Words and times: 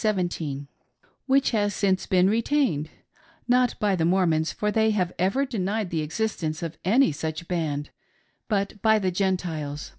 17,] 0.00 0.68
which 1.26 1.50
has 1.50 1.74
since 1.74 2.06
been 2.06 2.30
retained;— 2.30 2.88
not 3.48 3.74
by 3.80 3.96
the 3.96 4.04
Mor 4.04 4.26
mons, 4.28 4.52
for 4.52 4.70
they 4.70 4.92
have 4.92 5.12
ever 5.18 5.44
denied 5.44 5.90
the 5.90 6.02
existence 6.02 6.62
of 6.62 6.78
any 6.84 7.10
such 7.10 7.48
band, 7.48 7.90
but 8.46 8.80
by 8.80 9.00
the 9.00 9.10
Gentiles. 9.10 9.94